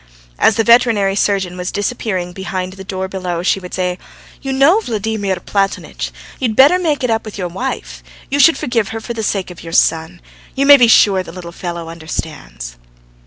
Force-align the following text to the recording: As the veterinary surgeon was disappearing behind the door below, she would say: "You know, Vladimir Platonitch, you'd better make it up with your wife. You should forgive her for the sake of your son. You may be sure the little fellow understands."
As 0.39 0.55
the 0.55 0.63
veterinary 0.63 1.15
surgeon 1.15 1.57
was 1.57 1.71
disappearing 1.71 2.33
behind 2.33 2.73
the 2.73 2.83
door 2.83 3.07
below, 3.07 3.43
she 3.43 3.59
would 3.59 3.71
say: 3.71 3.99
"You 4.41 4.51
know, 4.51 4.79
Vladimir 4.79 5.35
Platonitch, 5.35 6.09
you'd 6.39 6.55
better 6.55 6.79
make 6.79 7.03
it 7.03 7.11
up 7.11 7.23
with 7.23 7.37
your 7.37 7.49
wife. 7.49 8.01
You 8.27 8.39
should 8.39 8.57
forgive 8.57 8.87
her 8.87 8.99
for 8.99 9.13
the 9.13 9.21
sake 9.21 9.51
of 9.51 9.61
your 9.61 9.73
son. 9.73 10.19
You 10.55 10.65
may 10.65 10.77
be 10.77 10.87
sure 10.87 11.21
the 11.21 11.31
little 11.31 11.51
fellow 11.51 11.87
understands." 11.87 12.77